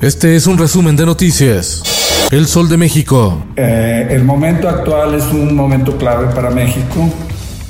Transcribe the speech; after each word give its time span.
Este 0.00 0.36
es 0.36 0.46
un 0.46 0.58
resumen 0.58 0.94
de 0.94 1.06
noticias. 1.06 1.82
El 2.30 2.46
Sol 2.46 2.68
de 2.68 2.76
México. 2.76 3.42
Eh, 3.56 4.08
el 4.10 4.24
momento 4.24 4.68
actual 4.68 5.14
es 5.14 5.24
un 5.28 5.56
momento 5.56 5.96
clave 5.96 6.26
para 6.34 6.50
México 6.50 7.10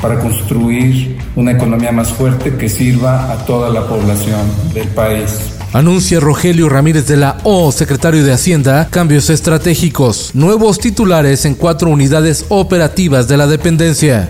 para 0.03 0.19
construir 0.19 1.19
una 1.37 1.53
economía 1.53 1.93
más 1.93 2.13
fuerte 2.13 2.57
que 2.57 2.69
sirva 2.69 3.33
a 3.33 3.45
toda 3.47 3.71
la 3.71 3.87
población 3.87 4.41
del 4.75 4.89
país. 4.89 5.56
Anuncia 5.73 6.21
Rogelio 6.21 6.69
Ramírez 6.69 7.07
de 7.07 7.17
la 7.17 7.39
O, 7.43 7.71
secretario 7.73 8.25
de 8.25 8.33
Hacienda, 8.33 8.89
cambios 8.91 9.31
estratégicos, 9.31 10.31
nuevos 10.35 10.79
titulares 10.79 11.45
en 11.45 11.55
cuatro 11.55 11.91
unidades 11.91 12.47
operativas 12.49 13.29
de 13.29 13.37
la 13.37 13.47
dependencia. 13.47 14.29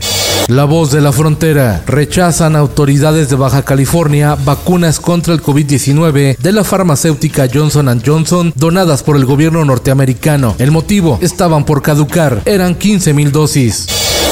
La 0.48 0.64
voz 0.64 0.92
de 0.92 1.00
la 1.00 1.12
frontera. 1.12 1.82
Rechazan 1.86 2.54
autoridades 2.54 3.28
de 3.28 3.34
Baja 3.36 3.62
California 3.62 4.36
vacunas 4.44 5.00
contra 5.00 5.34
el 5.34 5.42
COVID-19 5.42 6.36
de 6.38 6.52
la 6.52 6.62
farmacéutica 6.62 7.48
Johnson 7.52 8.00
Johnson 8.04 8.52
donadas 8.54 9.02
por 9.02 9.16
el 9.16 9.24
gobierno 9.24 9.64
norteamericano. 9.64 10.54
El 10.58 10.70
motivo, 10.70 11.18
estaban 11.20 11.64
por 11.64 11.82
caducar, 11.82 12.42
eran 12.44 12.76
15 12.76 13.12
mil 13.12 13.32
dosis. 13.32 13.86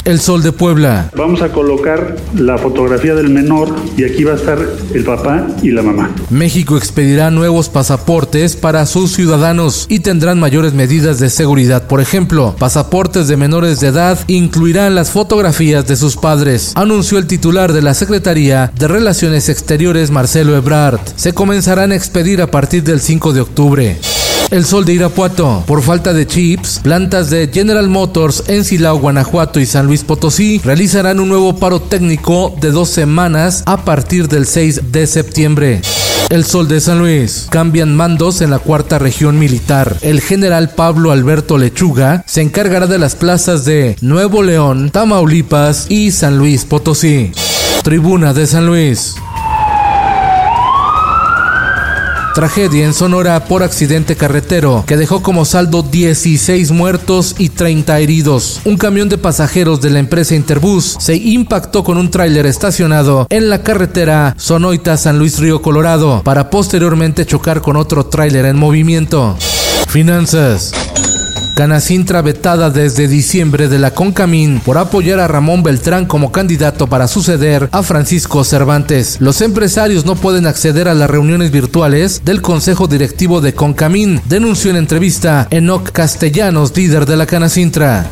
El 0.05 0.21
Sol 0.21 0.43
de 0.43 0.53
Puebla. 0.53 1.11
Vamos 1.17 1.41
a 1.41 1.51
colocar 1.51 2.17
la 2.35 2.59
fotografía 2.59 3.15
del 3.15 3.31
menor 3.31 3.75
y 3.97 4.05
aquí 4.05 4.23
va 4.25 4.33
a 4.33 4.37
estar 4.37 4.59
el 4.93 5.03
papá 5.03 5.47
y 5.63 5.71
la 5.71 5.83
mamá. 5.83 6.15
México 6.29 6.77
expedirá 6.77 7.31
nuevos 7.31 7.71
pasaportes 7.71 8.55
para 8.55 8.85
sus 8.85 9.13
ciudadanos 9.13 9.87
y 9.89 10.01
tendrán 10.01 10.39
mayores 10.39 10.75
medidas 10.75 11.21
de 11.21 11.31
seguridad. 11.31 11.87
Por 11.87 12.03
ejemplo, 12.03 12.55
pasaportes 12.59 13.29
de 13.29 13.39
menores 13.39 13.81
de 13.81 13.89
edad 13.89 14.19
incluirán 14.27 14.95
las 14.95 15.11
fotografías 15.11 15.87
de 15.87 15.97
sus 15.97 16.17
padres, 16.17 16.73
anunció 16.75 17.17
el 17.17 17.27
titular 17.27 17.73
de 17.73 17.81
la 17.81 17.95
Secretaría 17.95 18.73
de 18.79 18.89
Relaciones 18.89 19.49
Exteriores 19.49 20.11
Marcelo 20.11 20.55
Ebrard. 20.55 21.01
Se 21.17 21.33
comenzarán 21.33 21.93
a 21.93 21.97
expedir 21.97 22.43
a 22.43 22.51
partir 22.51 22.83
del 22.83 23.01
5 23.01 23.33
de 23.33 23.41
octubre. 23.41 23.99
El 24.51 24.65
sol 24.65 24.85
de 24.85 24.95
Irapuato. 24.95 25.65
Por 25.67 25.83
falta 25.83 26.13
de 26.13 26.27
chips, 26.27 26.81
plantas 26.83 27.31
de 27.31 27.49
General 27.53 27.89
Motors 27.89 28.45
en 28.47 28.65
Silao, 28.65 28.99
Guanajuato 28.99 29.61
y 29.61 29.67
San 29.67 29.87
Luis 29.87 30.05
Potosí 30.05 30.61
realizarán 30.65 31.21
un 31.21 31.29
nuevo 31.29 31.57
paro 31.57 31.81
técnico 31.81 32.55
de 32.61 32.71
dos 32.71 32.91
semanas 32.91 33.63
a 33.67 33.85
partir 33.85 34.29
del 34.29 34.47
6 34.47 34.93
de 34.93 35.07
septiembre. 35.07 35.83
El 36.31 36.45
Sol 36.45 36.69
de 36.69 36.81
San 36.81 36.99
Luis. 36.99 37.49
Cambian 37.51 37.95
mandos 37.95 38.41
en 38.41 38.51
la 38.51 38.59
cuarta 38.59 38.99
región 38.99 39.39
militar. 39.39 39.97
El 40.01 40.21
general 40.21 40.71
Pablo 40.71 41.13
Alberto 41.13 41.59
Lechuga 41.59 42.25
se 42.27 42.41
encargará 42.41 42.87
de 42.87 42.99
las 42.99 43.15
plazas 43.15 43.65
de 43.65 43.97
Nuevo 44.01 44.43
León, 44.43 44.91
Tamaulipas 44.91 45.87
y 45.91 46.13
San 46.13 46.39
Luis 46.39 46.65
Potosí. 46.65 47.33
Tribuna 47.83 48.33
de 48.33 48.47
San 48.47 48.67
Luis. 48.67 49.15
Tragedia 52.35 52.85
en 52.85 52.95
Sonora 52.95 53.45
por 53.45 53.63
accidente 53.63 54.17
carretero 54.17 54.83
que 54.89 54.97
dejó 54.97 55.23
como 55.23 55.45
saldo 55.45 55.83
16 55.83 56.73
muertos 56.73 57.37
y 57.39 57.51
30 57.51 58.01
heridos. 58.01 58.61
Un 58.65 58.77
camión 58.77 59.09
de 59.09 59.19
pasajeros 59.19 59.81
de 59.81 59.91
la 59.91 60.01
empresa 60.01 60.35
Interbus 60.35 60.97
se 60.99 61.15
impactó 61.15 61.85
con 61.85 61.97
un 61.97 62.11
tráiler 62.11 62.47
estacionado 62.47 63.29
en 63.31 63.51
la 63.51 63.63
carretera 63.63 64.35
Sonoita 64.37 64.97
San 64.97 65.19
Luis 65.19 65.39
Río 65.39 65.63
Colorado 65.63 66.23
para 66.25 66.51
posteriormente 66.51 67.25
chocar 67.25 67.61
con 67.61 67.77
otro 67.77 68.07
tráiler 68.07 68.47
en 68.47 68.57
movimiento. 68.57 69.37
Finanzas. 69.87 70.73
Canacintra 71.55 72.21
vetada 72.21 72.71
desde 72.71 73.07
diciembre 73.07 73.69
de 73.69 73.79
la 73.79 73.93
Concamín 73.93 74.61
por 74.65 74.77
apoyar 74.77 75.21
a 75.21 75.29
Ramón 75.29 75.63
Beltrán 75.63 76.05
como 76.05 76.33
candidato 76.33 76.89
para 76.89 77.07
suceder 77.07 77.69
a 77.71 77.83
Francisco 77.85 78.43
Cervantes. 78.43 79.19
Los 79.21 79.41
empresarios 79.41 80.05
no 80.05 80.17
pueden 80.17 80.47
acceder 80.47 80.89
a 80.89 80.95
las 80.95 81.09
reuniones 81.09 81.53
virtuales 81.53 82.23
del 82.25 82.43
Consejo 82.43 82.89
Directivo 82.89 83.41
de 83.41 83.55
Concamín, 83.55 84.21
denunció 84.27 84.71
en 84.71 84.77
entrevista 84.77 85.47
Enoc 85.51 85.93
Castellanos, 85.93 86.77
líder 86.77 87.07
de 87.07 87.17
la 87.17 87.27
Canacintra. 87.27 88.11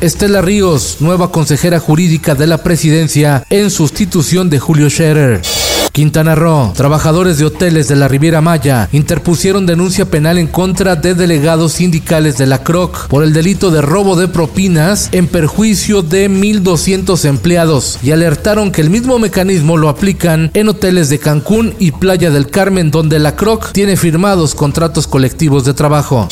Estela 0.00 0.40
Ríos, 0.40 0.98
nueva 1.00 1.32
consejera 1.32 1.80
jurídica 1.80 2.34
de 2.34 2.46
la 2.46 2.58
presidencia 2.58 3.44
en 3.50 3.70
sustitución 3.70 4.50
de 4.50 4.60
Julio 4.60 4.88
Scherer. 4.88 5.63
Quintana 5.94 6.34
Roo, 6.34 6.72
trabajadores 6.74 7.38
de 7.38 7.44
hoteles 7.44 7.86
de 7.86 7.94
la 7.94 8.08
Riviera 8.08 8.40
Maya 8.40 8.88
interpusieron 8.90 9.64
denuncia 9.64 10.06
penal 10.06 10.38
en 10.38 10.48
contra 10.48 10.96
de 10.96 11.14
delegados 11.14 11.74
sindicales 11.74 12.36
de 12.36 12.48
la 12.48 12.64
CROC 12.64 13.06
por 13.06 13.22
el 13.22 13.32
delito 13.32 13.70
de 13.70 13.80
robo 13.80 14.16
de 14.16 14.26
propinas 14.26 15.08
en 15.12 15.28
perjuicio 15.28 16.02
de 16.02 16.28
1.200 16.28 17.24
empleados 17.26 18.00
y 18.02 18.10
alertaron 18.10 18.72
que 18.72 18.80
el 18.80 18.90
mismo 18.90 19.20
mecanismo 19.20 19.76
lo 19.76 19.88
aplican 19.88 20.50
en 20.54 20.68
hoteles 20.68 21.10
de 21.10 21.20
Cancún 21.20 21.74
y 21.78 21.92
Playa 21.92 22.32
del 22.32 22.48
Carmen 22.50 22.90
donde 22.90 23.20
la 23.20 23.36
CROC 23.36 23.70
tiene 23.70 23.96
firmados 23.96 24.56
contratos 24.56 25.06
colectivos 25.06 25.64
de 25.64 25.74
trabajo. 25.74 26.26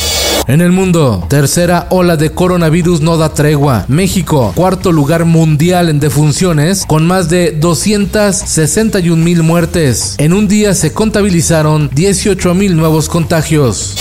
En 0.48 0.60
el 0.60 0.72
mundo, 0.72 1.24
tercera 1.28 1.86
ola 1.90 2.16
de 2.16 2.30
coronavirus 2.30 3.00
no 3.00 3.16
da 3.16 3.32
tregua. 3.32 3.84
México, 3.86 4.52
cuarto 4.56 4.90
lugar 4.90 5.24
mundial 5.24 5.88
en 5.88 6.00
defunciones, 6.00 6.84
con 6.84 7.06
más 7.06 7.28
de 7.28 7.52
261 7.52 9.22
mil 9.22 9.44
muertes. 9.52 10.14
En 10.16 10.32
un 10.32 10.48
día 10.48 10.72
se 10.72 10.94
contabilizaron 10.94 11.90
18 11.92 12.54
mil 12.54 12.74
nuevos 12.74 13.10
contagios. 13.10 13.94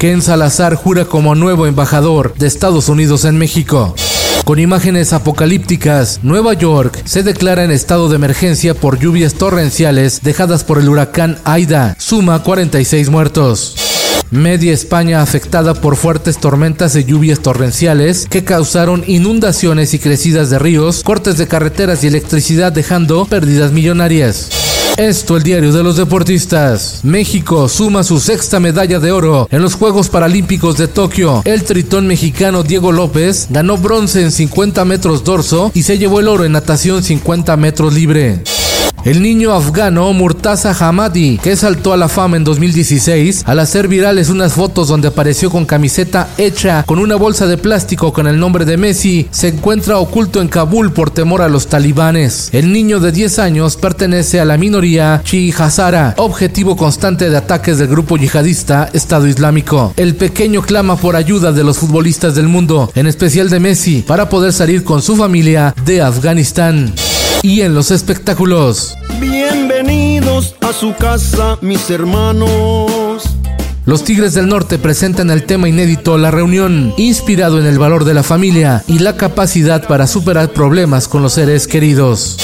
Ken 0.00 0.20
Salazar 0.20 0.74
jura 0.74 1.04
como 1.04 1.36
nuevo 1.36 1.68
embajador 1.68 2.34
de 2.34 2.48
Estados 2.48 2.88
Unidos 2.88 3.24
en 3.24 3.38
México. 3.38 3.94
Con 4.44 4.58
imágenes 4.58 5.12
apocalípticas, 5.12 6.18
Nueva 6.24 6.54
York 6.54 7.02
se 7.04 7.22
declara 7.22 7.62
en 7.62 7.70
estado 7.70 8.08
de 8.08 8.16
emergencia 8.16 8.74
por 8.74 8.98
lluvias 8.98 9.34
torrenciales 9.34 10.22
dejadas 10.24 10.64
por 10.64 10.80
el 10.80 10.88
huracán 10.88 11.38
Aida. 11.44 11.94
Suma 12.00 12.42
46 12.42 13.08
muertos. 13.08 13.76
Media 14.32 14.72
España 14.72 15.22
afectada 15.22 15.74
por 15.74 15.94
fuertes 15.94 16.38
tormentas 16.38 16.96
y 16.96 17.04
lluvias 17.04 17.38
torrenciales 17.38 18.26
que 18.28 18.42
causaron 18.42 19.04
inundaciones 19.06 19.94
y 19.94 20.00
crecidas 20.00 20.50
de 20.50 20.58
ríos, 20.58 21.04
cortes 21.04 21.38
de 21.38 21.46
carreteras 21.46 22.02
y 22.02 22.08
electricidad 22.08 22.72
dejando 22.72 23.24
pérdidas 23.26 23.70
millonarias. 23.70 24.75
Esto 24.96 25.36
el 25.36 25.42
diario 25.42 25.74
de 25.74 25.82
los 25.82 25.98
deportistas. 25.98 27.00
México 27.02 27.68
suma 27.68 28.02
su 28.02 28.18
sexta 28.18 28.60
medalla 28.60 28.98
de 28.98 29.12
oro 29.12 29.46
en 29.50 29.60
los 29.60 29.74
Juegos 29.74 30.08
Paralímpicos 30.08 30.78
de 30.78 30.88
Tokio. 30.88 31.42
El 31.44 31.64
tritón 31.64 32.06
mexicano 32.06 32.62
Diego 32.62 32.92
López 32.92 33.46
ganó 33.50 33.76
bronce 33.76 34.22
en 34.22 34.32
50 34.32 34.86
metros 34.86 35.22
dorso 35.22 35.70
y 35.74 35.82
se 35.82 35.98
llevó 35.98 36.20
el 36.20 36.28
oro 36.28 36.44
en 36.46 36.52
natación 36.52 37.02
50 37.02 37.58
metros 37.58 37.92
libre. 37.92 38.42
El 39.06 39.22
niño 39.22 39.52
afgano 39.52 40.12
Murtaza 40.12 40.74
Hamadi, 40.76 41.38
que 41.38 41.54
saltó 41.54 41.92
a 41.92 41.96
la 41.96 42.08
fama 42.08 42.38
en 42.38 42.42
2016 42.42 43.44
al 43.46 43.60
hacer 43.60 43.86
virales 43.86 44.30
unas 44.30 44.54
fotos 44.54 44.88
donde 44.88 45.06
apareció 45.06 45.48
con 45.48 45.64
camiseta 45.64 46.28
hecha 46.38 46.82
con 46.82 46.98
una 46.98 47.14
bolsa 47.14 47.46
de 47.46 47.56
plástico 47.56 48.12
con 48.12 48.26
el 48.26 48.40
nombre 48.40 48.64
de 48.64 48.76
Messi, 48.76 49.28
se 49.30 49.46
encuentra 49.46 49.98
oculto 49.98 50.42
en 50.42 50.48
Kabul 50.48 50.92
por 50.92 51.10
temor 51.10 51.40
a 51.40 51.48
los 51.48 51.68
talibanes. 51.68 52.48
El 52.52 52.72
niño 52.72 52.98
de 52.98 53.12
10 53.12 53.38
años 53.38 53.76
pertenece 53.76 54.40
a 54.40 54.44
la 54.44 54.58
minoría 54.58 55.22
Chi 55.24 55.54
Hazara, 55.56 56.14
objetivo 56.16 56.76
constante 56.76 57.30
de 57.30 57.36
ataques 57.36 57.78
del 57.78 57.86
grupo 57.86 58.16
yihadista 58.16 58.90
Estado 58.92 59.28
Islámico. 59.28 59.94
El 59.96 60.16
pequeño 60.16 60.62
clama 60.62 60.96
por 60.96 61.14
ayuda 61.14 61.52
de 61.52 61.62
los 61.62 61.78
futbolistas 61.78 62.34
del 62.34 62.48
mundo, 62.48 62.90
en 62.96 63.06
especial 63.06 63.50
de 63.50 63.60
Messi, 63.60 64.02
para 64.02 64.28
poder 64.28 64.52
salir 64.52 64.82
con 64.82 65.00
su 65.00 65.14
familia 65.14 65.76
de 65.84 66.02
Afganistán. 66.02 66.92
Y 67.42 67.60
en 67.60 67.74
los 67.74 67.90
espectáculos. 67.90 68.96
Bienvenidos 69.20 70.54
a 70.60 70.72
su 70.72 70.94
casa, 70.94 71.58
mis 71.60 71.90
hermanos. 71.90 73.22
Los 73.84 74.02
Tigres 74.02 74.34
del 74.34 74.48
Norte 74.48 74.78
presentan 74.78 75.30
el 75.30 75.44
tema 75.44 75.68
inédito 75.68 76.18
La 76.18 76.32
Reunión, 76.32 76.92
inspirado 76.96 77.60
en 77.60 77.66
el 77.66 77.78
valor 77.78 78.04
de 78.04 78.14
la 78.14 78.24
familia 78.24 78.82
y 78.88 78.98
la 78.98 79.16
capacidad 79.16 79.86
para 79.86 80.08
superar 80.08 80.52
problemas 80.52 81.06
con 81.06 81.22
los 81.22 81.34
seres 81.34 81.68
queridos. 81.68 82.36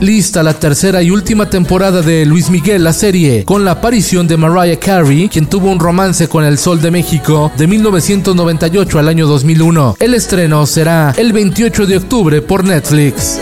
Lista 0.00 0.44
la 0.44 0.54
tercera 0.54 1.02
y 1.02 1.10
última 1.10 1.50
temporada 1.50 2.02
de 2.02 2.24
Luis 2.24 2.50
Miguel, 2.50 2.84
la 2.84 2.92
serie, 2.92 3.44
con 3.44 3.64
la 3.64 3.72
aparición 3.72 4.28
de 4.28 4.36
Mariah 4.36 4.78
Carey, 4.78 5.28
quien 5.28 5.46
tuvo 5.46 5.70
un 5.70 5.80
romance 5.80 6.28
con 6.28 6.44
el 6.44 6.56
Sol 6.56 6.80
de 6.80 6.92
México 6.92 7.50
de 7.56 7.66
1998 7.66 8.98
al 9.00 9.08
año 9.08 9.26
2001. 9.26 9.96
El 9.98 10.14
estreno 10.14 10.66
será 10.66 11.12
el 11.16 11.32
28 11.32 11.86
de 11.86 11.96
octubre 11.96 12.42
por 12.42 12.62
Netflix. 12.62 13.40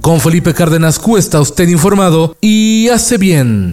Con 0.00 0.20
Felipe 0.20 0.54
Cárdenas 0.54 0.98
Cuesta, 0.98 1.40
usted 1.40 1.68
informado 1.68 2.38
y 2.40 2.88
hace 2.88 3.18
bien. 3.18 3.72